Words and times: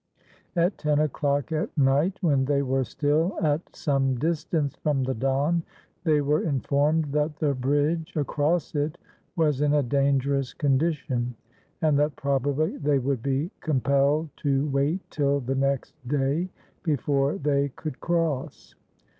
At 0.55 0.79
ten 0.79 0.97
o'clock 0.97 1.51
at 1.51 1.77
night, 1.77 2.17
when 2.21 2.45
they 2.45 2.63
were 2.63 2.83
still 2.83 3.37
at 3.39 3.75
some 3.75 4.15
distance 4.17 4.75
from 4.77 5.03
the 5.03 5.13
Don, 5.13 5.61
they 6.05 6.21
were 6.21 6.41
informed 6.41 7.11
that 7.11 7.35
the 7.35 7.53
bridge 7.53 8.15
across 8.15 8.73
it 8.73 8.97
was 9.35 9.61
in 9.61 9.75
a 9.75 9.83
dangerous 9.83 10.55
condition, 10.55 11.35
and 11.83 11.99
that 11.99 12.15
probably 12.15 12.77
they 12.77 12.97
would 12.97 13.21
be 13.21 13.51
compelled 13.59 14.29
to 14.37 14.67
wait 14.69 15.01
till 15.11 15.39
the 15.39 15.53
next 15.53 15.93
day 16.07 16.49
before 16.81 17.37
they 17.37 17.69
could 17.69 17.99
cross. 18.01 18.73